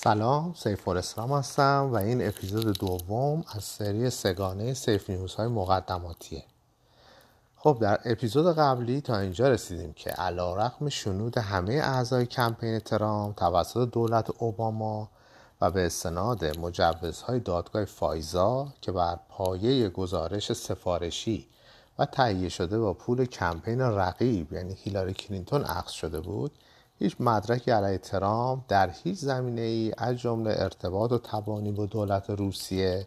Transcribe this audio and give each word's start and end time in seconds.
سلام 0.00 0.54
سیف 0.54 0.88
الاسلام 0.88 1.32
هستم 1.32 1.88
و 1.92 1.96
این 1.96 2.28
اپیزود 2.28 2.78
دوم 2.78 3.44
از 3.54 3.64
سری 3.64 4.10
سه‌گانه 4.10 4.74
سیف 4.74 5.10
News 5.10 5.34
های 5.34 5.48
مقدماتیه. 5.48 6.44
خب 7.56 7.78
در 7.80 8.00
اپیزود 8.04 8.56
قبلی 8.56 9.00
تا 9.00 9.18
اینجا 9.18 9.48
رسیدیم 9.48 9.92
که 9.92 10.10
علی 10.10 10.56
رغم 10.56 10.88
شنود 10.88 11.38
همه 11.38 11.72
اعضای 11.72 12.26
کمپین 12.26 12.78
ترامپ 12.78 13.32
توسط 13.32 13.90
دولت 13.90 14.30
اوباما 14.38 15.08
و 15.60 15.70
به 15.70 15.86
استناد 15.86 16.58
مجوزهای 16.58 17.40
دادگاه 17.40 17.84
FISA 17.84 18.68
که 18.80 18.92
بر 18.92 19.18
پایه 19.28 19.88
گزارش 19.88 20.52
سفارشی 20.52 21.46
و 21.98 22.06
تهیه 22.06 22.48
شده 22.48 22.78
با 22.78 22.94
پول 22.94 23.24
کمپین 23.24 23.80
رقیب 23.80 24.52
یعنی 24.52 24.74
هیلاری 24.74 25.12
کلینتون 25.12 25.64
عقص 25.64 25.92
شده 25.92 26.20
بود 26.20 26.52
هیچ 26.98 27.16
مدرکی 27.20 27.70
علیه 27.70 27.98
ترامپ 27.98 28.62
در 28.68 28.90
هیچ 28.90 29.18
زمینه 29.18 29.60
ای 29.60 29.92
از 29.98 30.16
جمله 30.16 30.54
ارتباط 30.56 31.12
و 31.12 31.18
تبانی 31.18 31.72
با 31.72 31.86
دولت 31.86 32.30
روسیه 32.30 33.06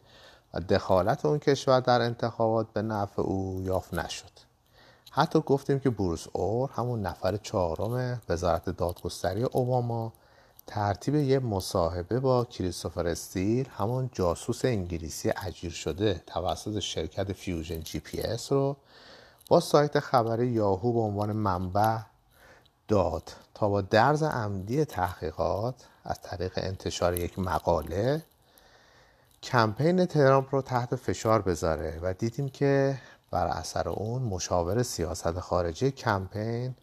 و 0.54 0.59
دخالت 0.59 1.26
اون 1.26 1.40
کشور 1.40 1.80
در 1.80 2.02
انتخابات 2.02 2.68
به 2.73 2.82
نفع 2.82 3.22
او 3.22 3.62
یافت 3.66 3.94
نشد. 3.94 4.32
حتی 5.12 5.40
گفتیم 5.40 5.80
که 5.80 5.90
بروس 5.90 6.27
اور 6.34 6.70
همون 6.73 7.02
نفر 7.02 7.38
چهارم 7.38 8.22
وزارت 8.30 8.70
دادگستری 8.70 9.44
اوباما 9.44 10.13
ترتیب 10.68 11.16
یه 11.16 11.40
مصاحبه 11.40 12.20
با 12.20 12.46
کریستوفر 12.46 13.08
استیل 13.08 13.68
همون 13.77 14.10
جاسوس 14.13 14.66
انگلیسی 14.66 15.34
اجیر 15.38 15.71
شده 15.71 16.23
توسط 16.27 16.80
شرکت 16.80 17.34
Fusion 17.34 17.80
GPS 17.80 18.52
رو 18.52 18.77
با 19.48 19.60
سایت 19.60 19.99
خبری 19.99 20.48
یاهو 20.48 20.94
به 20.94 20.99
عنوان 20.99 21.32
منبع 21.32 21.98
داد 22.91 23.31
تا 23.54 23.70
با 23.70 23.81
درز 23.81 24.23
عمدی 24.23 24.86
تحقیقات 24.86 25.76
از 26.04 26.22
طریق 26.22 26.52
انتشار 26.55 27.18
یک 27.18 27.40
مقاله 27.40 28.23
کمپین 29.44 30.05
ترامپ 30.05 30.55
رو 30.55 30.62
تحت 30.62 30.96
فشار 30.96 31.41
بذاره 31.41 31.99
و 32.01 32.13
دیدیم 32.13 32.49
که 32.49 32.98
بر 33.32 33.48
اثر 33.48 33.90
اون 33.90 34.21
مشاور 34.21 34.84
سیاست 34.84 35.40
خارجی 35.40 35.91
کمپین 35.91 36.76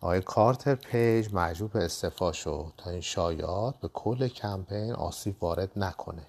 آقای 0.00 0.20
کارتر 0.20 0.74
پیج 0.74 1.34
مجبور 1.34 1.68
به 1.68 1.84
استعفا 1.84 2.32
شد 2.32 2.72
تا 2.76 2.90
این 2.90 3.00
شایعات 3.00 3.74
به 3.80 3.88
کل 3.88 4.28
کمپین 4.28 4.92
آسیب 4.92 5.44
وارد 5.44 5.70
نکنه. 5.76 6.26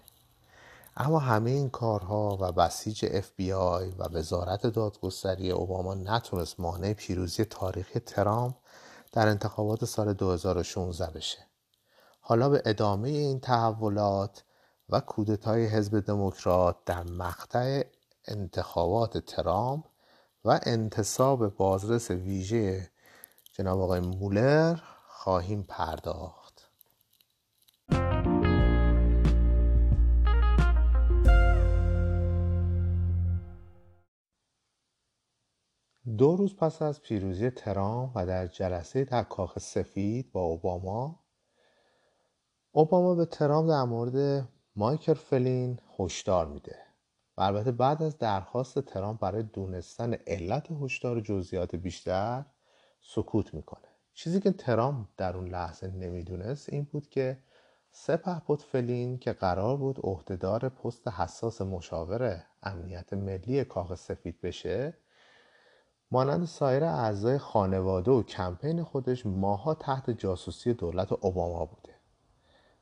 اما 0.97 1.19
همه 1.19 1.49
این 1.49 1.69
کارها 1.69 2.37
و 2.41 2.51
بسیج 2.51 3.05
اف 3.11 3.31
بی 3.35 3.51
آی 3.53 3.89
و 3.89 4.03
وزارت 4.03 4.67
دادگستری 4.67 5.51
اوباما 5.51 5.93
نتونست 5.93 6.59
مانع 6.59 6.93
پیروزی 6.93 7.45
تاریخی 7.45 7.99
ترامپ 7.99 8.55
در 9.11 9.27
انتخابات 9.27 9.85
سال 9.85 10.13
2016 10.13 11.11
بشه. 11.11 11.47
حالا 12.19 12.49
به 12.49 12.61
ادامه 12.65 13.09
این 13.09 13.39
تحولات 13.39 14.43
و 14.89 14.99
کودتای 14.99 15.65
حزب 15.65 15.99
دموکرات 15.99 16.75
در 16.85 17.03
مقطع 17.03 17.83
انتخابات 18.25 19.17
ترامپ 19.17 19.85
و 20.45 20.59
انتصاب 20.63 21.55
بازرس 21.55 22.11
ویژه 22.11 22.89
جناب 23.53 23.81
آقای 23.81 23.99
مولر 23.99 24.79
خواهیم 25.07 25.63
پرداخت. 25.63 26.36
دو 36.17 36.35
روز 36.35 36.55
پس 36.55 36.81
از 36.81 37.01
پیروزی 37.01 37.49
ترامپ 37.49 38.11
و 38.15 38.25
در 38.25 38.47
جلسه 38.47 39.03
در 39.03 39.23
کاخ 39.23 39.59
سفید 39.59 40.31
با 40.31 40.41
اوباما 40.41 41.19
اوباما 42.71 43.15
به 43.15 43.25
ترامپ 43.25 43.69
در 43.69 43.83
مورد 43.83 44.47
مایکل 44.75 45.13
فلین 45.13 45.79
هشدار 45.99 46.47
میده 46.47 46.75
و 47.37 47.41
البته 47.41 47.71
بعد 47.71 48.03
از 48.03 48.17
درخواست 48.17 48.79
ترامپ 48.79 49.19
برای 49.19 49.43
دونستن 49.43 50.13
علت 50.13 50.67
هشدار 50.81 51.21
جزئیات 51.21 51.75
بیشتر 51.75 52.45
سکوت 53.01 53.53
می‌کنه. 53.53 53.87
چیزی 54.13 54.39
که 54.39 54.51
ترامپ 54.51 55.07
در 55.17 55.37
اون 55.37 55.47
لحظه 55.47 55.87
نمی‌دونست 55.87 56.73
این 56.73 56.83
بود 56.83 57.09
که 57.09 57.37
سپه 57.91 58.41
بود 58.45 58.61
فلین 58.61 59.17
که 59.17 59.33
قرار 59.33 59.77
بود 59.77 59.99
عهدهدار 60.03 60.69
پست 60.69 61.07
حساس 61.07 61.61
مشاور 61.61 62.43
امنیت 62.63 63.13
ملی 63.13 63.63
کاخ 63.63 63.95
سفید 63.95 64.41
بشه 64.41 64.93
مانند 66.11 66.45
سایر 66.45 66.83
اعضای 66.83 67.37
خانواده 67.37 68.11
و 68.11 68.23
کمپین 68.23 68.83
خودش 68.83 69.25
ماها 69.25 69.73
تحت 69.73 70.09
جاسوسی 70.09 70.73
دولت 70.73 71.11
اوباما 71.11 71.65
بوده 71.65 71.93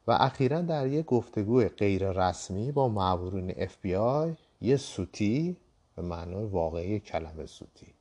و 0.07 0.11
اخیرا 0.11 0.61
در 0.61 0.87
یک 0.87 1.05
گفتگوی 1.05 1.67
غیر 1.67 2.11
رسمی 2.11 2.71
با 2.71 2.87
معمورین 2.87 3.53
اف 3.57 3.77
بی 3.81 3.95
آی 3.95 4.35
یه 4.61 4.77
سوتی 4.77 5.57
به 5.95 6.01
معنای 6.01 6.45
واقعی 6.45 6.99
کلمه 6.99 7.45
سوتی 7.45 7.93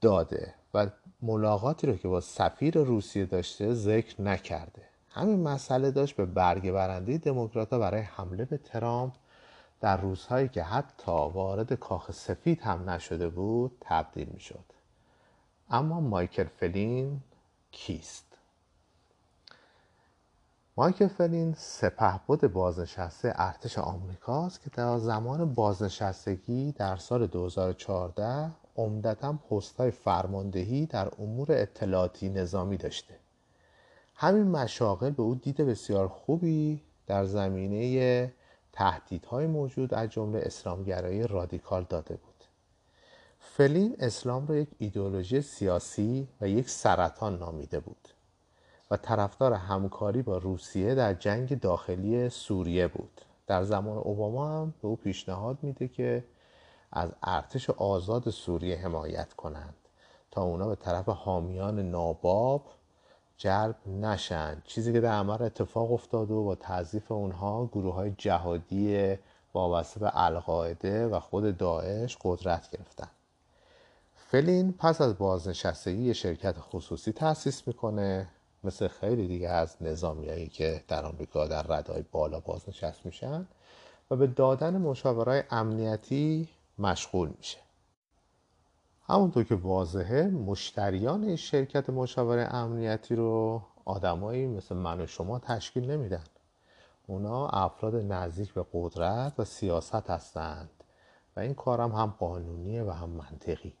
داده 0.00 0.54
و 0.74 0.90
ملاقاتی 1.22 1.86
رو 1.86 1.96
که 1.96 2.08
با 2.08 2.20
سفیر 2.20 2.78
روسیه 2.78 3.26
داشته 3.26 3.74
ذکر 3.74 4.22
نکرده. 4.22 4.82
همین 5.08 5.42
مسئله 5.42 5.90
داشت 5.90 6.16
به 6.16 6.26
برگه 6.26 6.72
برنده 6.72 7.18
دموکرات 7.18 7.70
برای 7.70 8.00
حمله 8.00 8.44
به 8.44 8.56
ترامپ 8.56 9.12
در 9.80 9.96
روزهایی 9.96 10.48
که 10.48 10.62
حتی 10.62 11.12
وارد 11.12 11.72
کاخ 11.72 12.12
سفید 12.12 12.60
هم 12.60 12.90
نشده 12.90 13.28
بود 13.28 13.76
تبدیل 13.80 14.28
می 14.28 14.40
شد. 14.40 14.64
اما 15.70 16.00
مایکل 16.00 16.44
فلین 16.44 17.20
کیست؟ 17.70 18.26
مایکل 20.76 21.08
فلین 21.08 21.54
سپهبد 21.54 22.46
بازنشسته 22.46 23.32
ارتش 23.36 23.78
آمریکاست 23.78 24.62
که 24.62 24.70
در 24.70 24.98
زمان 24.98 25.54
بازنشستگی 25.54 26.72
در 26.72 26.96
سال 26.96 27.26
2014 27.26 28.50
عمدتا 28.76 29.32
پستهای 29.32 29.90
فرماندهی 29.90 30.86
در 30.86 31.10
امور 31.18 31.46
اطلاعاتی 31.50 32.28
نظامی 32.28 32.76
داشته 32.76 33.14
همین 34.14 34.48
مشاغل 34.48 35.10
به 35.10 35.22
او 35.22 35.34
دید 35.34 35.56
بسیار 35.56 36.08
خوبی 36.08 36.82
در 37.06 37.24
زمینه 37.24 38.32
تهدیدهای 38.76 39.46
موجود 39.46 39.94
از 39.94 40.08
جمله 40.08 40.38
اسلامگرایی 40.42 41.26
رادیکال 41.26 41.86
داده 41.88 42.14
بود. 42.14 42.44
فلین 43.40 43.96
اسلام 43.98 44.46
را 44.46 44.56
یک 44.56 44.68
ایدولوژی 44.78 45.40
سیاسی 45.40 46.28
و 46.40 46.48
یک 46.48 46.70
سرطان 46.70 47.38
نامیده 47.38 47.80
بود 47.80 48.08
و 48.90 48.96
طرفدار 48.96 49.52
همکاری 49.52 50.22
با 50.22 50.38
روسیه 50.38 50.94
در 50.94 51.14
جنگ 51.14 51.60
داخلی 51.60 52.28
سوریه 52.28 52.88
بود. 52.88 53.20
در 53.46 53.64
زمان 53.64 53.98
اوباما 53.98 54.60
هم 54.60 54.74
به 54.82 54.88
او 54.88 54.96
پیشنهاد 54.96 55.58
میده 55.62 55.88
که 55.88 56.24
از 56.92 57.10
ارتش 57.22 57.70
آزاد 57.70 58.30
سوریه 58.30 58.76
حمایت 58.76 59.32
کنند 59.32 59.74
تا 60.30 60.42
اونا 60.42 60.68
به 60.68 60.76
طرف 60.76 61.08
حامیان 61.08 61.90
ناباب 61.90 62.62
جلب 63.38 63.76
نشن. 63.86 64.62
چیزی 64.64 64.92
که 64.92 65.00
در 65.00 65.12
عمل 65.12 65.42
اتفاق 65.42 65.92
افتاد 65.92 66.30
و 66.30 66.44
با 66.44 66.54
تعذیف 66.54 67.12
اونها 67.12 67.66
گروه 67.66 67.94
های 67.94 68.14
جهادی 68.18 69.16
وابسته 69.54 70.00
به 70.00 70.10
القاعده 70.14 71.06
و 71.06 71.20
خود 71.20 71.56
داعش 71.56 72.18
قدرت 72.24 72.70
گرفتن. 72.70 73.08
فلین 74.16 74.72
پس 74.72 75.00
از 75.00 75.18
بازنشستگی 75.18 76.02
یه 76.02 76.12
شرکت 76.12 76.56
خصوصی 76.58 77.12
تأسیس 77.12 77.68
می‌کنه 77.68 78.28
مثل 78.64 78.88
خیلی 78.88 79.28
دیگه 79.28 79.48
از 79.48 79.76
نظامیایی 79.80 80.48
که 80.48 80.84
در 80.88 81.04
آمریکا 81.04 81.46
در 81.46 81.62
ردای 81.62 82.04
بالا 82.12 82.40
بازنشست 82.40 83.06
میشن 83.06 83.46
و 84.10 84.16
به 84.16 84.26
دادن 84.26 84.76
مشاورای 84.76 85.42
امنیتی 85.50 86.48
مشغول 86.78 87.32
میشه. 87.38 87.65
همونطور 89.08 89.44
که 89.44 89.54
واضحه 89.54 90.26
مشتریان 90.26 91.24
این 91.24 91.36
شرکت 91.36 91.90
مشاور 91.90 92.48
امنیتی 92.50 93.16
رو 93.16 93.62
آدمایی 93.84 94.46
مثل 94.46 94.76
من 94.76 95.00
و 95.00 95.06
شما 95.06 95.38
تشکیل 95.38 95.90
نمیدن. 95.90 96.24
اونا 97.06 97.48
افراد 97.48 97.94
نزدیک 97.94 98.52
به 98.52 98.66
قدرت 98.72 99.32
و 99.38 99.44
سیاست 99.44 100.10
هستند 100.10 100.70
و 101.36 101.40
این 101.40 101.54
کارم 101.54 101.92
هم 101.92 102.14
قانونیه 102.18 102.82
و 102.82 102.90
هم 102.90 103.10
منطقی. 103.10 103.72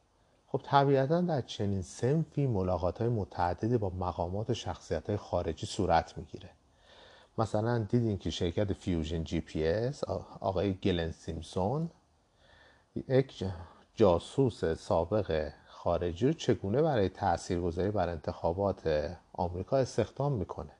خب 0.46 0.60
طبیعتا 0.64 1.20
در 1.20 1.40
چنین 1.40 1.82
صنفی 1.82 2.46
ملاقات 2.46 2.98
های 2.98 3.08
متعددی 3.08 3.78
با 3.78 3.90
مقامات 3.90 4.50
و 4.50 4.54
شخصیت 4.54 5.08
های 5.08 5.16
خارجی 5.16 5.66
صورت 5.66 6.18
می‌گیره. 6.18 6.50
مثلا 7.38 7.78
دیدین 7.78 8.18
که 8.18 8.30
شرکت 8.30 8.72
Fusion 8.72 9.24
GPS 9.24 10.04
آقای 10.40 10.74
گلن 10.74 11.10
سیمپسون 11.10 11.90
یک 13.08 13.44
جاسوس 13.96 14.64
سابق 14.64 15.52
خارجی 15.66 16.26
رو 16.26 16.32
چگونه 16.32 16.82
برای 16.82 17.08
تاثیرگذاری 17.08 17.90
بر 17.90 18.08
انتخابات 18.08 19.10
آمریکا 19.32 19.76
استخدام 19.76 20.32
می‌کنه؟ 20.32 20.72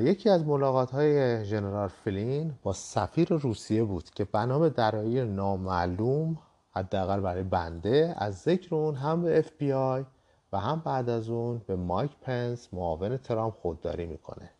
یکی 0.00 0.30
از 0.30 0.46
ملاقات 0.46 0.90
های 0.90 1.44
ژنرال 1.44 1.88
فلین 1.88 2.54
با 2.62 2.72
سفیر 2.72 3.28
روسیه 3.28 3.84
بود 3.84 4.10
که 4.10 4.24
بنا 4.24 4.58
به 4.58 4.70
دلایل 4.70 5.26
نامعلوم 5.26 6.38
حداقل 6.70 7.20
برای 7.20 7.42
بنده 7.42 8.14
از 8.18 8.38
ذکر 8.38 8.74
اون 8.74 8.94
هم 8.94 9.22
به 9.22 9.38
اف 9.38 9.50
بی 9.58 9.72
آی 9.72 10.04
و 10.52 10.58
هم 10.58 10.82
بعد 10.84 11.08
از 11.08 11.28
اون 11.28 11.62
به 11.66 11.76
مایک 11.76 12.10
پنس 12.20 12.68
معاون 12.74 13.16
ترامپ 13.16 13.54
خودداری 13.54 14.06
می‌کنه 14.06 14.50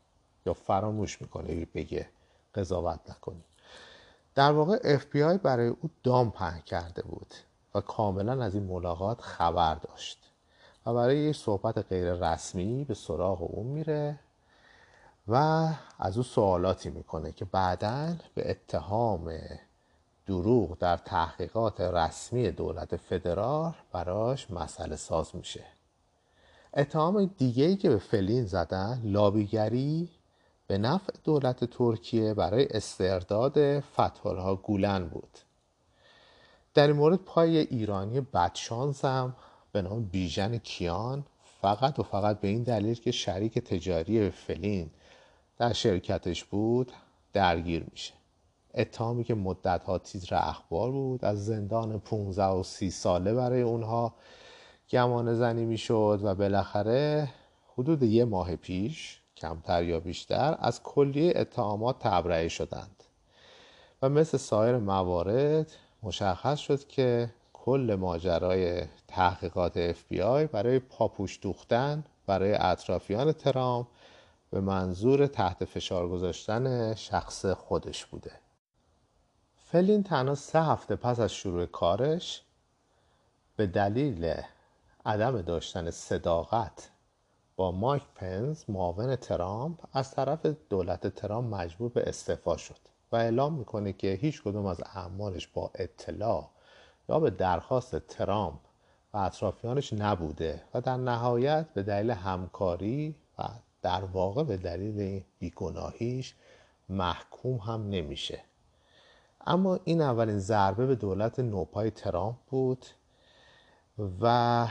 یا 0.46 0.52
فراموش 0.52 1.22
می‌کنه 1.22 1.66
بگه 1.74 2.08
قضاوت 2.54 3.00
نکنی 3.10 3.44
در 4.36 4.52
واقع 4.52 4.98
FBI 4.98 5.38
برای 5.42 5.68
او 5.68 5.90
دام 6.02 6.30
پهن 6.30 6.60
کرده 6.60 7.02
بود 7.02 7.34
و 7.74 7.80
کاملا 7.80 8.44
از 8.44 8.54
این 8.54 8.64
ملاقات 8.64 9.20
خبر 9.20 9.74
داشت 9.74 10.18
و 10.86 10.94
برای 10.94 11.18
یه 11.18 11.32
صحبت 11.32 11.78
غیر 11.78 12.12
رسمی 12.12 12.84
به 12.84 12.94
سراغ 12.94 13.42
او 13.42 13.64
میره 13.64 14.18
و 15.28 15.68
از 15.98 16.16
او 16.16 16.22
سوالاتی 16.22 16.90
می‌کنه 16.90 17.32
که 17.32 17.44
بعدا 17.44 18.16
به 18.34 18.50
اتهام 18.50 19.32
دروغ 20.26 20.78
در 20.78 20.96
تحقیقات 20.96 21.80
رسمی 21.80 22.50
دولت 22.50 22.96
فدرال 22.96 23.74
براش 23.92 24.50
مسئله 24.50 24.96
ساز 24.96 25.36
میشه. 25.36 25.64
اتهام 26.74 27.24
دیگه 27.24 27.64
ای 27.64 27.76
که 27.76 27.88
به 27.88 27.98
فلین 27.98 28.46
زدن 28.46 29.00
لابیگری 29.04 30.10
به 30.66 30.78
نفع 30.78 31.12
دولت 31.24 31.64
ترکیه 31.64 32.34
برای 32.34 32.66
استرداد 32.70 33.80
فتحالها 33.80 34.56
گولن 34.56 35.08
بود. 35.08 35.38
در 36.74 36.86
این 36.86 36.96
مورد 36.96 37.18
پای 37.18 37.58
ایرانی 37.58 38.20
بدشانس 38.20 39.04
هم 39.04 39.36
به 39.72 39.82
نام 39.82 40.04
بیژن 40.04 40.58
کیان 40.58 41.24
فقط 41.60 41.98
و 41.98 42.02
فقط 42.02 42.40
به 42.40 42.48
این 42.48 42.62
دلیل 42.62 42.94
که 42.94 43.10
شریک 43.10 43.58
تجاری 43.58 44.30
فلین 44.30 44.90
در 45.58 45.72
شرکتش 45.72 46.44
بود 46.44 46.92
درگیر 47.32 47.86
میشه. 47.90 48.14
اتهامی 48.74 49.24
که 49.24 49.34
مدت 49.34 49.84
ها 49.84 49.98
تیتر 49.98 50.34
اخبار 50.34 50.90
بود 50.90 51.24
از 51.24 51.46
زندان 51.46 52.00
15 52.00 52.44
و 52.44 52.62
30 52.62 52.90
ساله 52.90 53.34
برای 53.34 53.62
اونها 53.62 54.14
گمانه 54.90 55.34
زنی 55.34 55.64
می‌شد 55.64 56.20
و 56.22 56.34
بالاخره 56.34 57.28
حدود 57.74 58.02
یه 58.02 58.24
ماه 58.24 58.56
پیش 58.56 59.20
کمتر 59.36 59.84
یا 59.84 60.00
بیشتر 60.00 60.56
از 60.58 60.82
کلیه 60.82 61.32
اتهامات 61.36 61.98
تبرئه 61.98 62.48
شدند. 62.48 63.04
و 64.02 64.08
مثل 64.08 64.38
سایر 64.38 64.76
موارد 64.76 65.72
مشخص 66.02 66.58
شد 66.58 66.86
که 66.86 67.30
کل 67.52 67.96
ماجرای 68.00 68.82
تحقیقات 69.08 69.92
FBI 69.92 70.50
برای 70.52 70.78
پاپوش 70.78 71.38
دوختن 71.42 72.04
برای 72.26 72.54
اطرافیان 72.54 73.32
ترامپ 73.32 73.86
به 74.50 74.60
منظور 74.60 75.26
تحت 75.26 75.64
فشار 75.64 76.08
گذاشتن 76.08 76.94
شخص 76.94 77.46
خودش 77.46 78.04
بوده. 78.06 78.32
فلین 79.58 80.02
تنها 80.02 80.34
سه 80.34 80.62
هفته 80.62 80.96
پس 80.96 81.20
از 81.20 81.32
شروع 81.32 81.66
کارش 81.66 82.42
به 83.56 83.66
دلیل 83.66 84.34
عدم 85.06 85.42
داشتن 85.42 85.90
صداقت 85.90 86.90
با 87.56 87.70
مایک 87.70 88.02
پنز 88.14 88.64
معاون 88.68 89.16
ترامپ 89.16 89.80
از 89.92 90.10
طرف 90.10 90.46
دولت 90.46 91.06
ترامپ 91.06 91.54
مجبور 91.54 91.90
به 91.90 92.08
استعفا 92.08 92.56
شد 92.56 92.78
و 93.12 93.16
اعلام 93.16 93.52
می‌کنه 93.52 93.92
که 93.92 94.12
هیچ 94.12 94.42
کدوم 94.42 94.66
از 94.66 94.80
اعمالش 94.94 95.46
با 95.46 95.70
اطلاع 95.74 96.50
یا 97.08 97.20
به 97.20 97.30
درخواست 97.30 97.98
ترامپ 97.98 98.58
و 99.12 99.18
اطرافیانش 99.18 99.92
نبوده 99.92 100.62
و 100.74 100.80
در 100.80 100.96
نهایت 100.96 101.66
به 101.74 101.82
دلیل 101.82 102.10
همکاری 102.10 103.14
و 103.38 103.42
در 103.82 104.04
واقع 104.04 104.42
به 104.42 104.56
دلیل 104.56 105.22
بیگناهیش 105.38 106.34
محکوم 106.88 107.56
هم 107.56 107.88
نمیشه. 107.88 108.40
اما 109.46 109.78
این 109.84 110.02
اولین 110.02 110.38
ضربه 110.38 110.86
به 110.86 110.94
دولت 110.94 111.38
نوپای 111.38 111.90
ترامپ 111.90 112.36
بود 112.50 112.86
و 114.20 114.66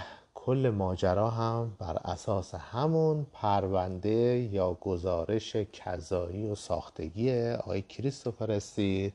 کل 0.46 0.70
ماجرا 0.70 1.30
هم 1.30 1.76
بر 1.80 1.98
اساس 2.06 2.56
همون 2.56 3.28
پرونده 3.34 4.50
یا 4.52 4.74
گزارش 4.74 5.56
کذایی 5.56 6.48
و 6.48 6.56
ساختگی 6.56 7.50
آقای 7.50 7.82
کریستوفر 7.82 8.52
استیر 8.52 9.14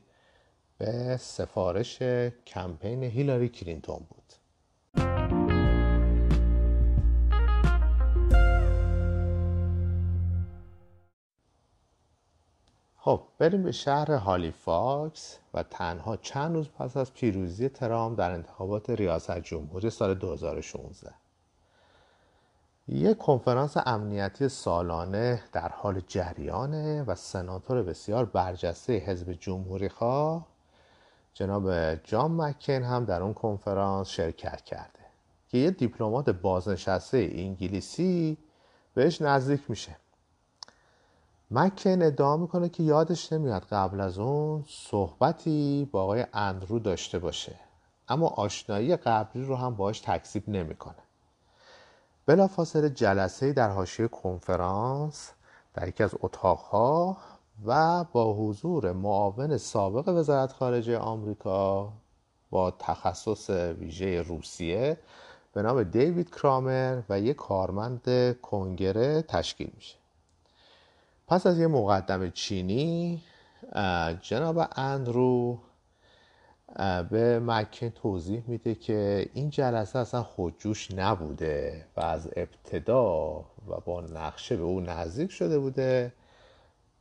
به 0.77 1.17
سفارش 1.17 2.01
کمپین 2.47 3.03
هیلاری 3.03 3.49
کلینتون 3.49 3.99
بود. 4.09 4.33
خب 12.95 13.21
بریم 13.37 13.63
به 13.63 13.71
شهر 13.71 14.11
هالیفاکس 14.11 15.39
و 15.53 15.63
تنها 15.63 16.17
چند 16.17 16.55
روز 16.55 16.69
پس 16.69 16.97
از 16.97 17.13
پیروزی 17.13 17.69
ترامپ 17.69 18.19
در 18.19 18.31
انتخابات 18.31 18.89
ریاست 18.89 19.39
جمهوری 19.39 19.89
سال 19.89 20.13
2016 20.13 21.20
یک 22.93 23.17
کنفرانس 23.17 23.77
امنیتی 23.85 24.49
سالانه 24.49 25.43
در 25.51 25.69
حال 25.69 26.01
جریانه 26.07 27.03
و 27.03 27.15
سناتور 27.15 27.83
بسیار 27.83 28.25
برجسته 28.25 28.93
حزب 28.93 29.33
جمهوری 29.33 29.89
خواه. 29.89 30.47
جناب 31.33 31.95
جان 31.95 32.31
مکین 32.31 32.83
هم 32.83 33.05
در 33.05 33.23
اون 33.23 33.33
کنفرانس 33.33 34.07
شرکت 34.07 34.61
کرده 34.61 34.99
که 35.49 35.57
یه 35.57 35.71
دیپلمات 35.71 36.29
بازنشسته 36.29 37.29
انگلیسی 37.33 38.37
بهش 38.93 39.21
نزدیک 39.21 39.69
میشه. 39.69 39.95
مکن 41.51 42.01
ادعا 42.01 42.37
می‌کنه 42.37 42.69
که 42.69 42.83
یادش 42.83 43.33
نمیاد 43.33 43.61
قبل 43.61 44.01
از 44.01 44.19
اون 44.19 44.65
صحبتی 44.67 45.89
با 45.91 46.03
آقای 46.03 46.25
اندرو 46.33 46.79
داشته 46.79 47.19
باشه 47.19 47.55
اما 48.07 48.27
آشنایی 48.27 48.95
قبلی 48.95 49.45
رو 49.45 49.55
هم 49.55 49.75
باش 49.75 49.99
تکذیب 49.99 50.49
نمی‌کنه. 50.49 50.95
بلافاصله 52.31 52.89
جلسه 52.89 53.53
در 53.53 53.69
حاشیه 53.69 54.07
کنفرانس 54.07 55.31
در 55.73 55.87
یکی 55.87 56.03
از 56.03 56.15
اتاقها 56.21 57.17
و 57.65 58.03
با 58.03 58.33
حضور 58.33 58.91
معاون 58.91 59.57
سابق 59.57 60.07
وزارت 60.07 60.51
خارجه 60.53 60.97
آمریکا 60.97 61.93
با 62.49 62.71
تخصص 62.71 63.49
ویژه 63.49 64.21
روسیه 64.21 64.97
به 65.53 65.61
نام 65.61 65.83
دیوید 65.83 66.35
کرامر 66.35 67.01
و 67.09 67.19
یک 67.19 67.35
کارمند 67.35 68.35
کنگره 68.41 69.21
تشکیل 69.21 69.71
میشه. 69.75 69.95
پس 71.27 71.47
از 71.47 71.59
یه 71.59 71.67
مقدم 71.67 72.29
چینی 72.29 73.21
جناب 74.21 74.67
اندرو 74.75 75.57
به 77.09 77.39
مکن 77.39 77.89
توضیح 77.89 78.43
میده 78.47 78.75
که 78.75 79.29
این 79.33 79.49
جلسه 79.49 79.99
اصلا 79.99 80.23
خودجوش 80.23 80.91
نبوده 80.91 81.85
و 81.97 82.01
از 82.01 82.29
ابتدا 82.35 83.33
و 83.67 83.79
با 83.85 84.01
نقشه 84.01 84.57
به 84.57 84.63
او 84.63 84.79
نزدیک 84.79 85.31
شده 85.31 85.59
بوده 85.59 86.13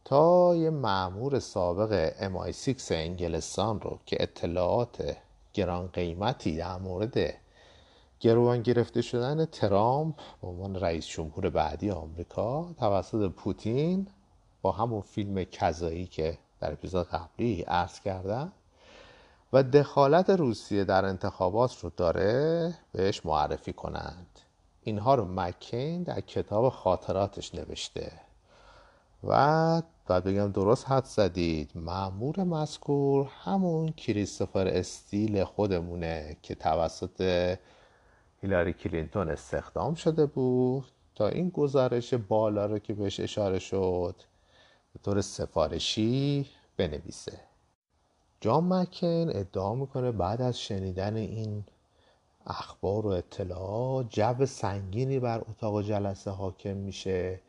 تا 0.05 0.55
یه 0.57 0.71
معمور 0.71 1.39
سابق 1.39 2.11
MI6 2.11 2.93
انگلستان 2.93 3.81
رو 3.81 3.99
که 4.07 4.17
اطلاعات 4.21 5.17
گران 5.53 5.87
قیمتی 5.87 6.57
در 6.57 6.79
مورد 6.79 7.35
گروان 8.21 8.63
گرفته 8.63 9.03
شدن 9.03 9.45
ترامپ 9.45 10.17
به 10.43 10.49
عنوان 10.49 10.77
رئیس 10.77 11.07
جمهور 11.07 11.51
بعدی 11.51 11.91
آمریکا 11.91 12.75
توسط 12.79 13.31
پوتین 13.31 14.07
با 14.63 14.73
همون 14.73 15.01
فیلم 15.01 15.45
کذایی 15.45 16.07
که 16.07 16.39
در 16.61 16.73
اپیزود 16.73 17.07
قبلی 17.07 17.63
عرض 17.63 18.01
کردم 18.01 18.53
و 19.53 19.63
دخالت 19.63 20.31
روسیه 20.31 20.85
در 20.85 21.05
انتخابات 21.05 21.81
رو 21.81 21.91
داره 21.97 22.75
بهش 22.93 23.27
معرفی 23.27 23.73
کنند. 23.73 24.27
اینها 24.83 25.15
رو 25.15 25.25
مکین 25.25 26.03
در 26.03 26.21
کتاب 26.21 26.69
خاطراتش 26.69 27.55
نوشته. 27.55 28.13
و 29.25 29.83
باید 30.07 30.25
بگم 30.25 30.53
درست 30.53 30.89
حد 30.91 31.05
زدید 31.05 31.71
معمور 31.75 32.45
مذکور 32.45 33.29
همون 33.45 33.89
کریستوفر 33.89 34.67
استیل 34.67 35.45
خودمونه 35.45 36.37
که 36.43 36.55
توسط 36.55 37.57
هیلاری 38.43 38.73
کلینتون 38.73 39.31
استخدام 39.31 39.95
شده 39.95 40.27
بود. 40.27 40.85
تا 41.15 41.29
این 41.29 41.51
گزارش 41.51 42.15
بالا 42.15 42.67
رو 42.67 42.79
که 42.79 42.95
بهش 42.95 43.21
اشاره 43.21 43.59
شد 43.59 44.15
به 44.93 45.01
طور 45.03 45.21
سفارشی 45.21 46.47
بنویسه. 46.77 47.50
جان 48.43 48.73
مکین 48.73 49.37
ادعا 49.37 49.75
می‌کنه 49.75 50.13
بعد 50.13 50.43
از 50.43 50.61
شنیدن 50.61 51.17
این 51.17 51.65
اخبار 52.47 53.07
و 53.07 53.11
اطلاعات 53.11 54.07
جو 54.11 54.47
سنگینی 54.47 55.19
بر 55.19 55.39
اتاق 55.51 55.83
جلسه 55.83 56.31
حاکم 56.31 56.77
میشه 56.77 57.41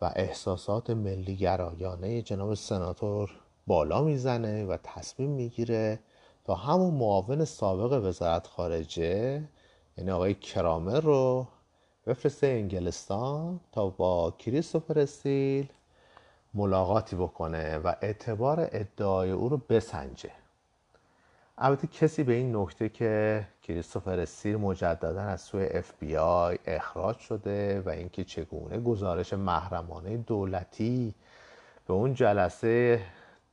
و 0.00 0.12
احساسات 0.16 0.90
ملی 0.90 1.36
گرایانه 1.36 2.22
جناب 2.22 2.54
سناتور 2.54 3.30
بالا 3.66 4.02
می‌زنه 4.02 4.64
و 4.64 4.76
تصمیم 4.84 5.30
می‌گیره 5.30 5.98
تا 6.44 6.54
همون 6.54 6.94
معاون 6.94 7.44
سابق 7.44 8.04
وزارت 8.04 8.46
خارجه 8.46 9.42
یعنی 9.98 10.10
آقای 10.10 10.34
کرامر 10.34 11.00
رو 11.00 11.46
بفرسته 12.06 12.46
انگلستان 12.46 13.60
تا 13.72 13.88
با 13.88 14.34
کریستوفر 14.38 14.98
استیل 14.98 15.68
ملاقاتی 16.54 17.16
بکنه 17.16 17.78
و 17.78 17.94
اعتبار 18.02 18.68
ادعای 18.72 19.30
او 19.30 19.48
رو 19.48 19.56
بسنجه. 19.56 20.30
البته 21.58 21.86
کسی 21.86 22.22
به 22.22 22.32
این 22.32 22.56
نکته 22.56 22.88
که 22.88 23.46
کریستوفر 23.62 24.20
استیل 24.20 24.56
مجددا 24.56 25.20
از 25.20 25.40
سوی 25.40 25.66
اف 25.66 25.92
بی 25.98 26.16
آی 26.16 26.58
اخراج 26.66 27.18
شده 27.18 27.80
و 27.80 27.88
اینکه 27.88 28.24
چگونه 28.24 28.80
گزارش 28.80 29.32
محرمانه 29.32 30.16
دولتی 30.16 31.14
به 31.86 31.92
اون 31.92 32.14
جلسه 32.14 33.00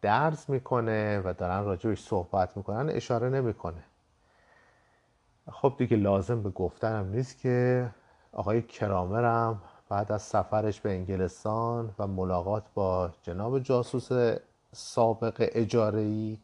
درس 0.01 0.49
می‌کنه 0.49 1.19
و 1.19 1.33
دارن 1.37 1.65
راجبش 1.65 2.03
صحبت 2.03 2.57
می‌کنن 2.57 2.89
اشاره 2.89 3.29
نمی‌کنه. 3.29 3.83
خب 5.51 5.73
دیگه 5.77 5.97
لازم 5.97 6.43
به 6.43 6.49
گفتنم 6.49 7.09
نیست 7.09 7.39
که 7.39 7.89
آقای 8.31 8.61
کرامرم 8.61 9.61
بعد 9.89 10.11
از 10.11 10.21
سفرش 10.21 10.81
به 10.81 10.89
انگلستان 10.89 11.95
و 11.99 12.07
ملاقات 12.07 12.63
با 12.73 13.09
جناب 13.21 13.59
جاسوس 13.59 14.37
سابق 14.73 15.49
اجاره 15.53 16.37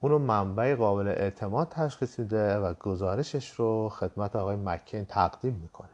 اونو 0.00 0.18
منبع 0.18 0.74
قابل 0.74 1.08
اعتماد 1.08 1.68
تشخیص 1.68 2.18
میده 2.18 2.58
و 2.58 2.74
گزارشش 2.74 3.50
رو 3.50 3.88
خدمت 3.88 4.36
آقای 4.36 4.56
مکین 4.56 5.04
تقدیم 5.04 5.54
می‌کنه. 5.62 5.88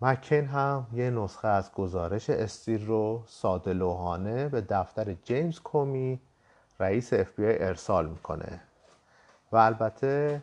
مکین 0.00 0.46
هم 0.46 0.86
یه 0.92 1.10
نسخه 1.10 1.48
از 1.48 1.72
گزارش 1.72 2.30
استیر 2.30 2.84
رو 2.84 3.22
ساده 3.26 3.72
لوحانه 3.72 4.48
به 4.48 4.60
دفتر 4.60 5.12
جیمز 5.12 5.60
کومی 5.60 6.20
رئیس 6.80 7.12
اف 7.12 7.40
بی 7.40 7.46
ارسال 7.46 8.06
می‌کنه. 8.08 8.60
و 9.52 9.56
البته 9.56 10.42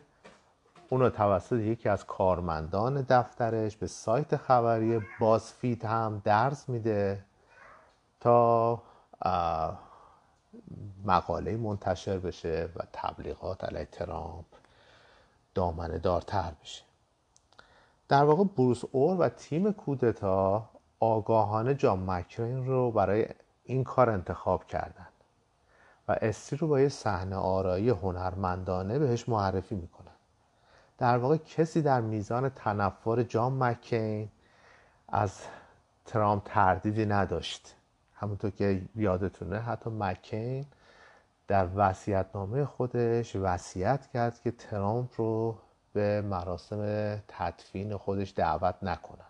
اونو 0.88 1.10
توسط 1.10 1.56
یکی 1.56 1.88
از 1.88 2.06
کارمندان 2.06 3.06
دفترش 3.08 3.76
به 3.76 3.86
سایت 3.86 4.36
خبری 4.36 5.00
بازفید 5.20 5.84
هم 5.84 6.22
درس 6.24 6.68
میده 6.68 7.24
تا 8.20 8.82
مقاله 11.04 11.56
منتشر 11.56 12.18
بشه 12.18 12.68
و 12.76 12.82
تبلیغات 12.92 13.64
علیه 13.64 13.84
ترامپ 13.84 14.44
دامنه 15.54 15.98
دارتر 15.98 16.52
بشه. 16.62 16.82
در 18.08 18.24
واقع 18.24 18.44
بروس 18.44 18.82
اور 18.92 19.16
و 19.20 19.28
تیم 19.28 19.72
کودتا 19.72 20.68
آگاهانه 21.00 21.74
جان 21.74 22.10
مکرین 22.10 22.66
رو 22.66 22.90
برای 22.90 23.26
این 23.64 23.84
کار 23.84 24.10
انتخاب 24.10 24.66
کردن 24.66 25.06
و 26.08 26.16
استی 26.22 26.56
رو 26.56 26.68
با 26.68 26.80
یه 26.80 26.88
صحنه 26.88 27.36
آرایی 27.36 27.88
هنرمندانه 27.88 28.98
بهش 28.98 29.28
معرفی 29.28 29.74
می‌کنن. 29.74 30.13
در 30.98 31.18
واقع 31.18 31.36
کسی 31.36 31.82
در 31.82 32.00
میزان 32.00 32.48
تنفر 32.48 33.22
جان 33.22 33.52
مکین 33.62 34.28
از 35.08 35.40
ترامپ 36.04 36.42
تردیدی 36.44 37.06
نداشت. 37.06 37.74
همونطور 38.14 38.50
که 38.50 38.82
یادتونه 38.96 39.58
حتی 39.58 39.90
مکین 39.90 40.66
در 41.48 41.68
وصیت‌نامه 41.76 42.64
خودش 42.64 43.36
وصیت 43.36 44.06
کرد 44.06 44.40
که 44.40 44.50
ترامپ 44.50 45.10
رو 45.16 45.58
به 45.92 46.22
مراسم 46.22 47.16
تدفین 47.28 47.96
خودش 47.96 48.32
دعوت 48.36 48.74
نکنن. 48.82 49.24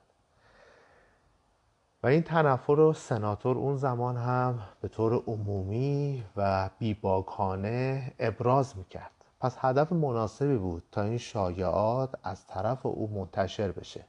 و 2.02 2.06
این 2.06 2.22
تنفر 2.22 2.74
رو 2.74 2.92
سناتور 2.92 3.56
اون 3.56 3.76
زمان 3.76 4.16
هم 4.16 4.62
به 4.80 4.88
طور 4.88 5.22
عمومی 5.26 6.24
و 6.36 6.70
بیباکانه 6.78 8.12
ابراز 8.18 8.76
می‌کرد. 8.76 9.13
پس 9.44 9.56
هدف 9.60 9.92
مناسبی 9.92 10.56
بود 10.56 10.82
تا 10.92 11.02
این 11.02 11.18
شایعات 11.18 12.14
از 12.22 12.46
طرف 12.46 12.86
او 12.86 13.10
منتشر 13.14 13.72
بشه. 13.72 14.04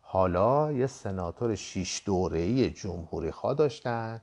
حالا 0.00 0.72
یه 0.72 0.86
سناتور 0.86 1.54
شیش 1.54 2.02
دوره‌ای 2.06 2.70
جمهوری 2.70 3.30
خواه 3.30 3.54
داشتن 3.54 4.22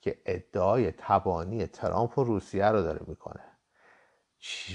که 0.00 0.22
ادعای 0.26 0.92
تبانی 0.98 1.66
ترامپ 1.66 2.18
و 2.18 2.24
روسیه 2.24 2.66
رو 2.66 2.82
داره 2.82 3.00
می‌کنه. 3.06 3.44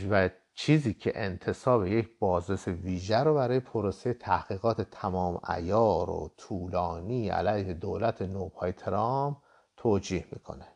و 0.09 0.29
چیزی 0.53 0.93
که 0.93 1.11
انتصاب 1.15 1.85
یک 1.85 2.19
بازرس 2.19 2.67
ویژه 2.67 3.17
رو 3.17 3.35
برای 3.35 3.59
پروسه 3.59 4.13
تحقیقات 4.13 4.81
تمام 4.81 5.41
ایار 5.57 6.09
و 6.09 6.31
طولانی 6.37 7.29
علیه 7.29 7.73
دولت 7.73 8.21
نوپای 8.21 8.71
ترامپ 8.71 9.37
توجیه 9.77 10.25
می‌کنه. 10.31 10.67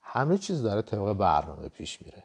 همه 0.00 0.38
چیز 0.38 0.62
داره 0.62 0.82
طبق 0.82 1.12
برنامه 1.12 1.68
پیش 1.68 2.02
میره. 2.02 2.24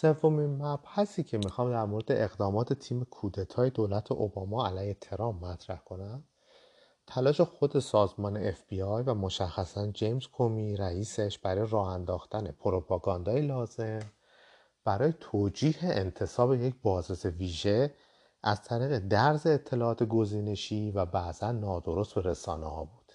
سومین 0.00 0.62
مبحثی 0.62 1.22
که 1.22 1.38
می‌خوام 1.38 1.70
در 1.70 1.84
مورد 1.84 2.12
اقدامات 2.12 2.72
تیم 2.72 3.04
کودتای 3.04 3.70
دولت 3.70 4.12
اوباما 4.12 4.66
علیه 4.66 4.94
ترامپ 4.94 5.44
مطرح 5.44 5.78
کنم 5.78 6.24
تلاش 7.06 7.40
خود 7.40 7.78
سازمان 7.78 8.52
FBI 8.52 9.02
و 9.06 9.14
مشخصا 9.14 9.86
جیمز 9.86 10.26
کومی 10.26 10.76
رئیسش 10.76 11.38
برای 11.38 11.68
راه 11.70 11.88
انداختن 11.88 12.50
پروپاگاندای 12.50 13.46
لازم 13.46 14.00
برای 14.84 15.14
توجیه 15.20 15.76
انتصاب 15.82 16.54
یک 16.54 16.74
بازرس 16.82 17.26
ویژه 17.26 17.94
از 18.42 18.62
طریق 18.62 18.98
درز 18.98 19.46
اطلاعات 19.46 20.02
گزینشی 20.02 20.90
و 20.90 21.06
بعضا 21.06 21.52
نادرست 21.52 22.14
به 22.14 22.20
رسانه 22.20 22.66
ها 22.66 22.84
بود. 22.84 23.12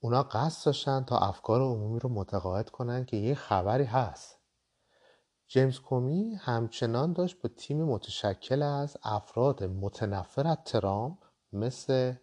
اونا 0.00 0.22
قصد 0.22 0.66
داشتن 0.66 1.04
تا 1.04 1.18
افکار 1.18 1.60
عمومی 1.60 1.98
رو 1.98 2.08
متقاعد 2.08 2.70
کنن 2.70 3.04
که 3.04 3.16
یه 3.16 3.34
خبری 3.34 3.84
هست. 3.84 4.41
جیمز 5.52 5.80
کومی 5.80 6.34
همچنان 6.34 7.12
داشت 7.12 7.40
با 7.40 7.50
تیم 7.56 7.84
متشکل 7.84 8.62
از 8.62 8.96
افراد 9.02 9.64
متنفر 9.64 10.46
از 10.46 10.56
ترامپ 10.64 11.18
مثل 11.52 12.14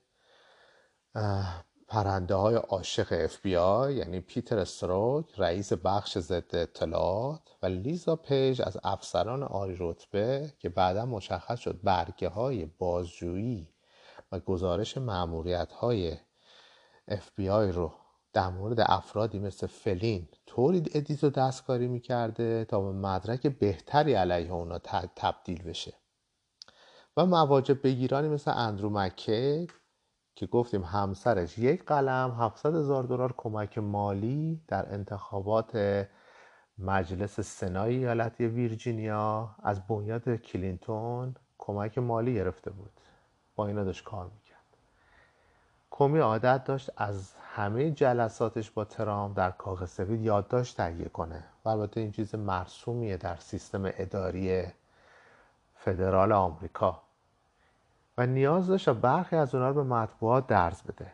پرنده 1.88 2.36
های 2.36 2.56
عاشق 2.56 3.08
اف 3.12 3.42
بی 3.42 3.56
آی 3.56 3.96
یعنی 3.96 4.20
پیتر 4.20 4.60
استروک 4.60 5.26
رئیس 5.38 5.74
بخش 5.74 6.18
ضد 6.18 6.56
اطلاعات 6.56 7.42
و 7.62 7.66
لیزا 7.66 8.16
پیج 8.16 8.62
از 8.62 8.78
افسران 8.84 9.44
عالی 9.44 9.78
رتبه 9.80 10.54
که 10.60 10.70
بعدا 10.70 11.06
مشخص 11.06 11.60
شد 11.60 11.80
برگه 11.84 12.30
های 12.30 12.66
بازجویی 12.66 13.70
و 14.32 14.40
گزارش 14.40 14.98
مأموریت 14.98 15.72
های 15.72 16.18
اف 17.08 17.32
بی 17.36 17.50
آی 17.50 17.72
رو 17.72 17.94
در 18.40 18.50
مورد 18.50 18.80
افرادی 18.80 19.40
مثل 19.40 19.68
فلین 19.68 20.28
طوری 20.46 20.84
edit 20.94 21.24
و 21.24 21.30
دستکاری 21.30 21.88
می‌کرده 21.88 22.66
تا 22.66 22.82
به 22.82 22.92
مدرک 22.92 23.48
بهتری 23.48 24.14
علیه 24.14 24.54
اونا 24.54 24.80
تبدیل 25.16 25.64
بشه. 25.64 25.94
و 27.18 27.26
مواجب 27.26 27.84
بگیرانی 27.84 28.28
مثل 28.28 28.52
اندرو 28.52 28.90
مک‌کیب 28.90 29.68
که 30.36 30.46
گفتیم 30.46 30.84
همسرش 30.84 31.58
یک 31.58 31.86
قلم 31.86 32.32
700 32.32 32.76
هزار 32.76 33.04
دلار 33.04 33.34
کمک 33.38 33.78
مالی 33.78 34.62
در 34.68 34.94
انتخابات 34.94 36.06
مجلس 36.78 37.40
سنای 37.40 37.96
ایالت 37.96 38.40
ویرجینیا 38.40 39.56
از 39.64 39.88
بنیاد 39.88 40.36
کلینتون 40.36 41.36
کمک 41.58 41.98
مالی 41.98 42.34
گرفته 42.34 42.72
بود. 42.72 42.92
با 43.56 43.68
اینا 43.68 43.84
داشت 43.84 44.04
کار 44.04 44.26
می‌کرد. 44.36 44.49
کومی 46.00 46.20
عادت 46.20 46.64
داشت 46.64 46.90
از 46.98 47.34
همه 47.56 47.92
جلساتش 47.92 48.72
با 48.72 48.86
ترامپ 48.86 49.38
در 49.38 49.52
کاخ 49.52 49.86
سفید 49.86 50.22
یادداشت 50.22 50.78
تهیه 50.78 51.10
کنه. 51.10 51.44
و 51.66 51.70
البته 51.70 52.02
این 52.02 52.12
چیز 52.12 52.36
مرسومیه 52.36 53.18
در 53.18 53.36
سیستم 53.36 53.82
اداری 53.86 54.64
فدرال 55.76 56.32
آمریکا. 56.32 57.02
و 58.18 58.26
نیاز 58.26 58.68
داشت 58.68 58.90
برخی 58.90 59.36
از 59.36 59.56
اونا 59.56 59.70
رو 59.70 59.74
به 59.74 59.84
مطبوعات 59.84 60.48
درز 60.48 60.82
بده. 60.82 61.12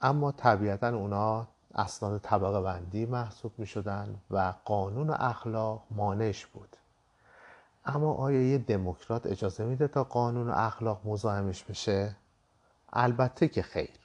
اما 0.00 0.32
طبیعتا 0.32 0.88
اونا 0.88 1.46
اسناد 1.74 2.20
طبقه 2.20 2.60
بندی 2.62 3.06
محسوب 3.06 3.52
می 3.58 3.66
شدن 3.66 4.14
و 4.30 4.54
قانون 4.64 5.10
اخلاق 5.10 5.82
مانش 5.90 6.46
بود. 6.46 6.76
اما 7.84 8.14
آیا 8.14 8.42
یه 8.42 8.58
دموکرات 8.58 9.26
اجازه 9.26 9.64
میده 9.64 9.88
تا 9.88 10.04
قانون 10.04 10.50
اخلاق 10.50 11.00
مزاحمش 11.04 11.64
بشه؟ 11.64 12.16
البته 12.92 13.48
که 13.48 13.62
خیر. 13.62 14.00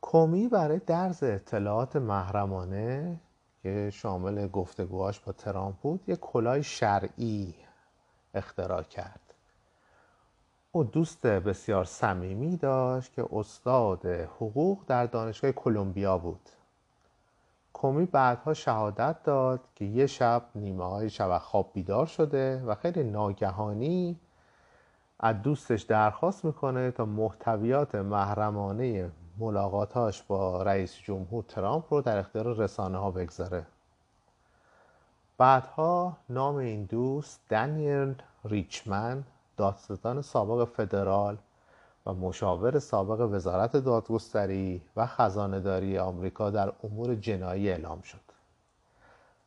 کومی 0.00 0.48
برای 0.48 0.78
درز 0.78 1.22
اطلاعات 1.22 1.96
محرمانه 1.96 3.20
که 3.62 3.90
شامل 3.90 4.48
گفتگوهاش 4.48 5.20
با 5.20 5.32
ترامپ 5.32 5.76
بود 5.76 6.08
یک 6.08 6.20
کلاه 6.20 6.62
شرعی 6.62 7.54
اختراع 8.34 8.82
کرد. 8.82 9.20
او 10.72 10.84
دوست 10.84 11.26
بسیار 11.26 11.84
صمیمی 11.84 12.56
داشت 12.56 13.12
که 13.12 13.26
استاد 13.32 14.06
حقوق 14.06 14.78
در 14.86 15.06
دانشگاه 15.06 15.52
کلمبیا 15.52 16.18
بود. 16.18 16.48
کومی 17.72 18.06
بعدها 18.06 18.54
شهادت 18.54 19.22
داد 19.22 19.60
که 19.74 19.84
یه 19.84 20.06
شب 20.06 20.42
نیمه 20.54 20.84
های 20.84 21.10
شب 21.10 21.38
خواب 21.38 21.70
بیدار 21.72 22.06
شده 22.06 22.62
و 22.62 22.74
خیلی 22.74 23.02
ناگهانی 23.02 24.20
از 25.24 25.42
دوستش 25.42 25.82
درخواست 25.82 26.44
می‌کنه 26.44 26.90
تا 26.90 27.04
محتویات 27.04 27.94
محرمانه 27.94 29.10
ملاقاتاش 29.38 30.22
با 30.22 30.62
رئیس 30.62 30.94
جمهور 30.96 31.44
ترامپ 31.48 31.94
رو 31.94 32.00
در 32.00 32.18
اختیار 32.18 32.56
رسانه 32.56 32.98
ها 32.98 33.10
بگذاره. 33.10 33.66
بعدها 35.38 36.16
نام 36.28 36.56
این 36.56 36.84
دوست 36.84 37.40
دنیل 37.48 38.14
ریچمن 38.44 39.24
دادستان 39.56 40.22
سابق 40.22 40.68
فدرال 40.68 41.36
و 42.06 42.14
مشاور 42.14 42.78
سابق 42.78 43.20
وزارت 43.20 43.76
دادگستری 43.76 44.82
و 44.96 45.06
خزانهداری 45.06 45.98
آمریکا 45.98 46.50
در 46.50 46.72
امور 46.84 47.14
جنایی 47.14 47.70
اعلام 47.70 48.00
شد. 48.00 48.20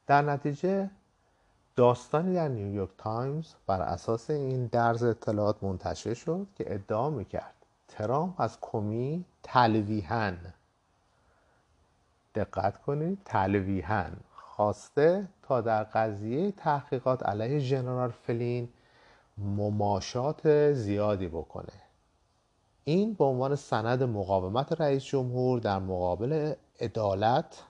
در 0.07 0.21
نتیجه 0.21 0.89
داستانی 1.77 2.33
در 2.33 2.47
نیویورک 2.47 2.89
تایمز 2.97 3.53
بر 3.67 3.81
اساس 3.81 4.29
این 4.29 4.65
درز 4.65 5.03
اطلاعات 5.03 5.63
منتشر 5.63 6.13
شد 6.13 6.47
که 6.55 6.73
ادعا 6.73 7.09
می‌کرد 7.09 7.53
ترامپ 7.87 8.41
از 8.41 8.57
کومی 8.61 9.25
تلویحاً 9.43 10.53
دقت 12.35 12.81
کنید 12.81 13.21
تلویحاً 13.25 14.17
خواسته 14.35 15.27
تا 15.43 15.61
در 15.61 15.83
قضیه 15.83 16.51
تحقیقات 16.51 17.23
علیه 17.23 17.59
ژنرال 17.59 18.09
فلین 18.09 18.69
مماشات 19.37 20.73
زیادی 20.73 21.27
بکنه. 21.27 21.73
این 22.83 23.13
به 23.13 23.23
عنوان 23.23 23.55
سند 23.55 24.03
مقاومت 24.03 24.81
رئیس 24.81 25.03
جمهور 25.03 25.59
در 25.59 25.79
مقابل 25.79 26.53
عدالت 26.81 27.63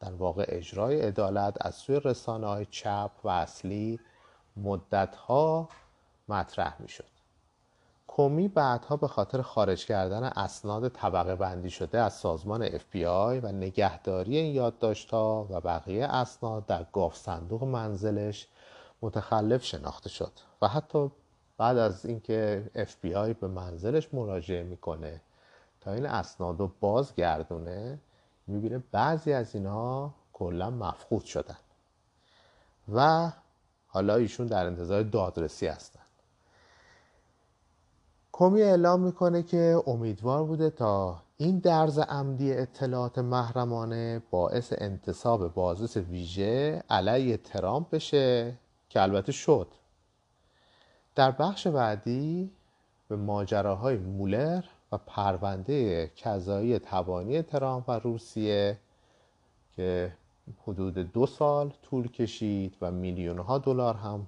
در 0.00 0.12
واقع 0.12 0.44
اجرای 0.48 1.00
عدالت 1.00 1.56
از 1.60 1.74
سوی 1.74 2.00
رسانه 2.00 2.46
های 2.46 2.66
چپ 2.70 3.10
و 3.24 3.28
اصلی 3.28 4.00
مدت 4.56 5.16
ها 5.16 5.68
مطرح 6.28 6.82
می 6.82 6.88
شد 6.88 7.04
کومی 8.06 8.48
بعدها 8.48 8.96
به 8.96 9.08
خاطر 9.08 9.42
خارج 9.42 9.86
کردن 9.86 10.22
اسناد 10.22 10.88
طبقه 10.88 11.36
بندی 11.36 11.70
شده 11.70 12.00
از 12.00 12.14
سازمان 12.14 12.68
FBI 12.68 13.40
و 13.42 13.52
نگهداری 13.52 14.36
این 14.36 14.54
یادداشت‌ها 14.54 15.46
و 15.50 15.60
بقیه 15.60 16.06
اسناد 16.06 16.66
در 16.66 16.86
گاف 16.92 17.16
صندوق 17.16 17.64
منزلش 17.64 18.46
متخلف 19.02 19.64
شناخته 19.64 20.08
شد 20.08 20.32
و 20.62 20.68
حتی 20.68 21.10
بعد 21.58 21.78
از 21.78 22.06
اینکه 22.06 22.70
FBI 22.74 23.34
به 23.40 23.48
منزلش 23.48 24.14
مراجعه 24.14 24.62
می‌کنه 24.62 25.20
تا 25.80 25.92
این 25.92 26.06
اسناد 26.06 26.60
رو 26.60 26.70
بازگردونه 26.80 27.98
می‌بینه 28.50 28.82
بعضی 28.92 29.32
از 29.32 29.54
اینها 29.54 30.14
کلا 30.32 30.70
مفقود 30.70 31.24
شدن 31.24 31.56
و 32.94 33.32
حالا 33.88 34.16
ایشون 34.16 34.46
در 34.46 34.66
انتظار 34.66 35.02
دادرسی 35.02 35.66
هستن. 35.66 36.00
کمی 38.32 38.62
اعلام 38.62 39.00
می‌کنه 39.00 39.42
که 39.42 39.82
امیدوار 39.86 40.44
بوده 40.44 40.70
تا 40.70 41.22
این 41.36 41.58
درز 41.58 41.98
عمدی 41.98 42.52
اطلاعات 42.52 43.18
محرمانه 43.18 44.22
باعث 44.30 44.72
انتصاب 44.78 45.54
بازرس 45.54 45.96
ویژه 45.96 46.82
علیه 46.90 47.36
ترامپ 47.36 47.90
بشه 47.90 48.54
که 48.88 49.02
البته 49.02 49.32
شد. 49.32 49.68
در 51.14 51.30
بخش 51.30 51.66
بعدی 51.66 52.50
به 53.08 53.16
ماجراهای 53.16 53.96
مولر 53.96 54.64
و 54.92 54.98
پرونده 54.98 56.08
کذایی 56.16 56.78
تبانی 56.78 57.42
ترامپ 57.42 57.88
و 57.88 57.92
روسیه 57.92 58.78
که 59.76 60.12
حدود 60.66 60.94
دو 60.94 61.26
سال 61.26 61.72
طول 61.82 62.08
کشید 62.08 62.76
و 62.80 62.90
میلیون 62.90 63.38
ها 63.38 63.58
دلار 63.58 63.94
هم 63.94 64.26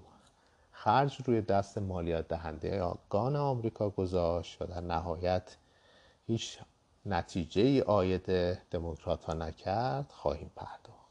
خرج 0.72 1.18
روی 1.26 1.40
دست 1.40 1.78
مالیات 1.78 2.28
دهنده 2.28 2.82
آگان 2.82 3.36
آمریکا 3.36 3.90
گذاشت 3.90 4.62
و 4.62 4.66
در 4.66 4.80
نهایت 4.80 5.56
هیچ 6.26 6.58
نتیجه 7.06 7.62
ای 7.62 7.80
آید 7.80 8.54
دموکرات 8.70 9.24
ها 9.24 9.32
نکرد 9.34 10.12
خواهیم 10.12 10.50
پرداخت. 10.56 11.01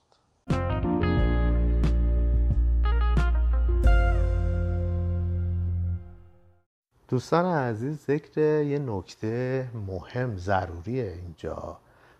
دوستان 7.12 7.46
عزیز 7.46 7.98
ذکر 7.98 8.38
یه 8.64 8.80
نکته 8.80 9.68
مهم 9.88 10.38
ضروریه 10.38 11.20
اینجا 11.22 11.78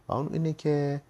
و 0.08 0.14
اون 0.14 0.30
اینه 0.34 0.54
که 0.54 1.02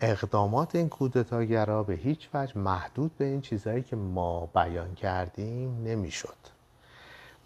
اقدامات 0.00 0.74
این 0.74 0.88
کودتاگرا 0.88 1.82
به 1.82 1.94
هیچ 1.94 2.28
وجه 2.34 2.58
محدود 2.58 3.16
به 3.16 3.24
این 3.24 3.40
چیزهایی 3.40 3.82
که 3.82 3.96
ما 3.96 4.46
بیان 4.46 4.94
کردیم 4.94 5.82
نمی‌شد. 5.84 6.36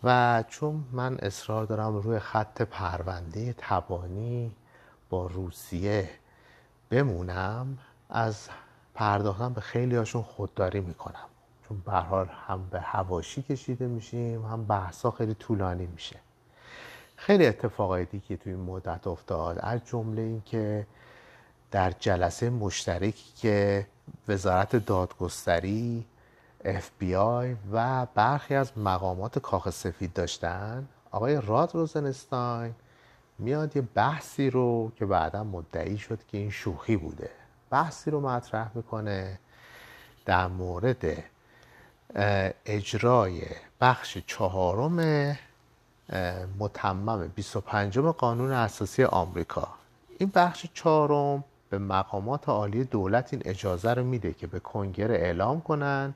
و 0.05 0.45
چون 0.49 0.85
من 0.93 1.17
اصرار 1.19 1.65
دارم 1.65 1.97
روی 1.97 2.19
خط 2.19 2.63
پرونده 2.63 3.55
تبانی 3.59 4.53
با 5.11 5.27
روسیه 5.27 6.11
بمونم 6.91 7.79
از 8.11 8.49
پرداختن 8.95 9.53
به 9.53 9.61
خیلی 9.61 9.97
هاشون 9.97 10.23
خودداری 10.23 10.81
می‌کنم. 10.81 11.34
چون 11.69 11.83
به 11.87 11.93
هم 11.93 12.69
به 12.71 12.81
هواشی 12.81 13.43
کشیده 13.43 13.87
میشیم 13.87 14.45
هم 14.45 14.65
بحثا 14.65 15.11
خیلی 15.11 15.35
طولانی 15.35 15.87
میشه. 15.87 16.17
خیلی 17.17 17.47
اتفاقای 17.47 18.05
دیگه 18.05 18.37
توی 18.37 18.53
این 18.53 18.63
مدت 18.63 19.07
افتاد. 19.07 19.59
از 19.61 19.81
جمله 19.87 20.23
اینکه 20.23 20.87
در 21.71 21.91
جلسه 21.91 22.51
مشترکی 22.51 23.33
که 23.37 23.87
وزارت 24.29 24.77
دادگستری 24.77 26.05
FBI 26.65 27.57
و 27.73 28.07
برخی 28.15 28.55
از 28.55 28.79
مقامات 28.79 29.39
کاخ 29.39 29.71
سفید 29.71 30.13
داشتن 30.13 30.89
آقای 31.11 31.41
راد 31.47 31.75
روزنستاین 31.75 32.75
میاد 33.39 33.77
یه 33.77 33.83
بحثی 33.83 34.51
رو 34.51 34.93
که 34.97 35.07
بعدا 35.07 35.45
مدعی 35.45 35.99
شد 35.99 36.19
که 36.29 36.39
این 36.39 36.51
شوخی 36.51 36.97
بوده. 36.97 37.31
بحثی 37.71 38.11
رو 38.11 38.21
مطرح 38.21 38.71
می‌کنه 38.75 39.39
در 40.25 40.47
مورد 40.47 41.25
اجرای 42.67 43.43
بخش 43.81 44.19
چهارم 44.27 45.37
متمم 46.59 47.33
25 47.35 47.99
قانون 47.99 48.53
اساسی 48.53 49.05
آمریکا. 49.05 49.69
این 50.19 50.33
بخش 50.35 50.67
چهارم 50.75 51.45
به 51.71 51.79
مقامات 51.79 52.49
عالی 52.49 52.85
دولت 52.85 53.33
این 53.33 53.43
اجازه 53.45 53.95
رو 53.95 54.05
میده 54.05 54.33
که 54.33 54.47
به 54.47 54.61
کنگره 54.61 55.15
اعلام 55.15 55.61
کنن 55.61 56.15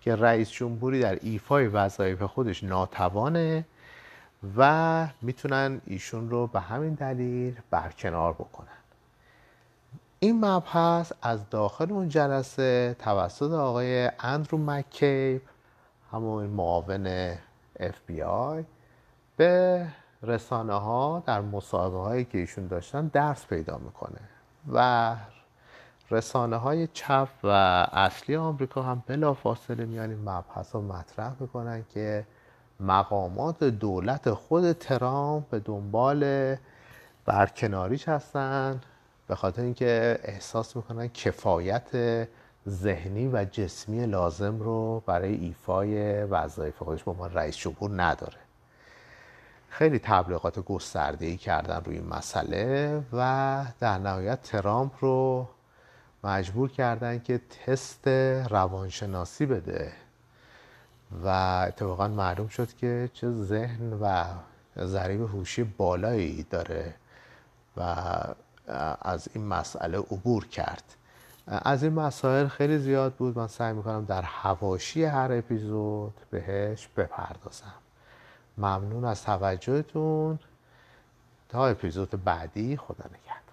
که 0.00 0.16
رئیس 0.16 0.50
جمهوری 0.50 1.00
در 1.00 1.18
ایفای 1.22 1.66
وظایف 1.66 2.22
خودش 2.22 2.64
ناتوانه 2.64 3.64
و 4.56 5.06
می‌تونن 5.22 5.80
ایشون 5.86 6.30
رو 6.30 6.46
به 6.46 6.60
همین 6.60 6.94
دلیل 6.94 7.56
برکنار 7.70 8.32
بکنن. 8.32 8.79
این 10.22 10.44
مبحث 10.44 11.12
از 11.22 11.50
داخل 11.50 11.92
اون 11.92 12.08
جلسه 12.08 12.96
توسط 12.98 13.52
آقای 13.52 14.10
اندرو 14.20 14.58
مکیب 14.58 15.42
همون 16.12 16.46
معاون 16.46 17.34
FBI 17.78 18.64
به 19.36 19.86
رسانه 20.22 20.72
ها 20.72 21.22
در 21.26 21.40
مصاحبه 21.40 21.98
هایی 21.98 22.24
که 22.24 22.38
ایشون 22.38 22.66
داشتن 22.66 23.06
درس 23.06 23.46
پیدا 23.46 23.78
می‌کنه. 23.78 24.20
و 24.72 25.16
رسانه 26.10 26.56
های 26.56 26.86
چپ 26.86 27.28
و 27.44 27.48
اصلی 27.92 28.36
آمریکا 28.36 28.82
هم 28.82 29.02
بلا 29.06 29.34
فاصله 29.34 29.84
میان 29.84 30.10
این 30.10 30.28
مبحث 30.28 30.74
رو 30.74 30.82
مطرح 30.82 31.32
می‌کنن 31.40 31.84
که 31.94 32.26
مقامات 32.80 33.64
دولت 33.64 34.30
خود 34.30 34.72
ترامپ 34.72 35.48
به 35.48 35.58
دنبال 35.58 36.56
برکناریش 37.26 38.08
هستن. 38.08 38.80
به 39.30 39.36
خاطر 39.36 39.62
اینکه 39.62 40.18
احساس 40.22 40.76
می‌کنن 40.76 41.08
کفایت 41.08 41.88
ذهنی 42.68 43.28
و 43.28 43.44
جسمی 43.44 44.06
لازم 44.06 44.58
رو 44.58 45.02
برای 45.06 45.34
ایفای 45.34 46.24
وظایف 46.24 46.78
خودش 46.78 47.04
به 47.04 47.10
عنوان 47.10 47.34
رئیس 47.34 47.56
جمهور 47.56 48.02
نداره. 48.02 48.36
خیلی 49.68 49.98
تبلیغات 49.98 50.58
گسترده 50.58 51.26
ای 51.26 51.36
کردن 51.36 51.80
روی 51.84 51.96
این 51.96 52.06
مسئله 52.06 53.02
و 53.12 53.64
در 53.80 53.98
نهایت 53.98 54.42
ترامپ 54.42 54.92
رو 55.00 55.48
مجبور 56.24 56.70
کردن 56.70 57.18
که 57.18 57.40
تست 57.66 58.08
روانشناسی 58.48 59.46
بده 59.46 59.92
و 61.24 61.28
اتفاقا 61.68 62.08
معلوم 62.08 62.48
شد 62.48 62.72
که 62.72 63.10
چه 63.12 63.30
ذهن 63.30 63.92
و 63.92 64.24
ضریب 64.78 65.20
هوشی 65.20 65.62
بالایی 65.64 66.46
داره 66.50 66.94
و 67.76 67.94
از 69.02 69.28
این 69.34 69.46
مسئله 69.46 69.98
عبور 69.98 70.46
کرد. 70.46 70.82
از 71.46 71.82
این 71.82 71.92
مسائل 71.92 72.48
خیلی 72.48 72.78
زیاد 72.78 73.14
بود. 73.14 73.38
من 73.38 73.46
سعی 73.46 73.72
می‌کنم 73.72 74.04
در 74.04 74.22
هواشی 74.22 75.04
هر 75.04 75.32
اپیزود 75.32 76.14
بهش 76.30 76.88
بپردازم. 76.96 77.74
ممنون 78.58 79.04
از 79.04 79.22
توجهتون. 79.24 80.38
تا 81.48 81.66
اپیزود 81.66 82.24
بعدی 82.24 82.76
خدا 82.76 83.04
نگهدار. 83.04 83.49